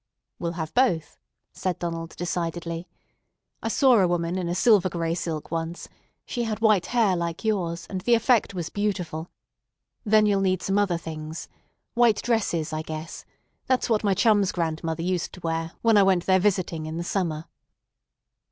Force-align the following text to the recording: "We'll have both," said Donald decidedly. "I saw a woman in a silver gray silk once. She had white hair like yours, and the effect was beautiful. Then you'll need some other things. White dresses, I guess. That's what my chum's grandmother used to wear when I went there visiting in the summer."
"We'll 0.39 0.53
have 0.53 0.73
both," 0.73 1.19
said 1.53 1.77
Donald 1.77 2.15
decidedly. 2.15 2.87
"I 3.61 3.67
saw 3.67 3.93
a 3.99 4.07
woman 4.07 4.35
in 4.35 4.49
a 4.49 4.55
silver 4.55 4.89
gray 4.89 5.13
silk 5.13 5.51
once. 5.51 5.89
She 6.25 6.41
had 6.45 6.59
white 6.59 6.87
hair 6.87 7.15
like 7.15 7.43
yours, 7.45 7.85
and 7.87 8.01
the 8.01 8.15
effect 8.15 8.55
was 8.55 8.71
beautiful. 8.71 9.29
Then 10.03 10.25
you'll 10.25 10.41
need 10.41 10.63
some 10.63 10.79
other 10.79 10.97
things. 10.97 11.47
White 11.93 12.23
dresses, 12.23 12.73
I 12.73 12.81
guess. 12.81 13.25
That's 13.67 13.91
what 13.91 14.03
my 14.03 14.15
chum's 14.15 14.51
grandmother 14.51 15.03
used 15.03 15.33
to 15.33 15.39
wear 15.41 15.73
when 15.83 15.97
I 15.97 16.01
went 16.01 16.25
there 16.25 16.39
visiting 16.39 16.87
in 16.87 16.97
the 16.97 17.03
summer." 17.03 17.45